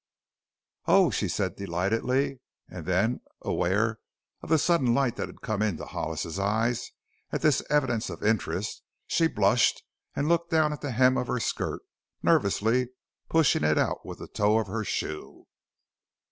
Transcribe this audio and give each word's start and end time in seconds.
"Oh!" 0.87 1.11
she 1.11 1.27
said 1.27 1.55
delightedly. 1.57 2.39
And 2.67 2.87
then, 2.87 3.21
aware 3.43 3.99
of 4.41 4.49
the 4.49 4.57
sudden 4.57 4.95
light 4.95 5.15
that 5.17 5.27
had 5.27 5.41
come 5.41 5.61
into 5.61 5.85
Hollis's 5.85 6.39
eyes 6.39 6.91
at 7.31 7.43
this 7.43 7.61
evidence 7.69 8.09
of 8.09 8.23
interest, 8.23 8.81
she 9.05 9.27
blushed 9.27 9.83
and 10.15 10.27
looked 10.27 10.49
down 10.49 10.73
at 10.73 10.81
the 10.81 10.89
hem 10.93 11.19
of 11.19 11.27
her 11.27 11.39
skirt, 11.39 11.81
nervously 12.23 12.89
pushing 13.29 13.63
it 13.63 13.77
out 13.77 14.03
with 14.03 14.17
the 14.17 14.27
toe 14.27 14.57
of 14.57 14.65
her 14.65 14.83
shoe. 14.83 15.45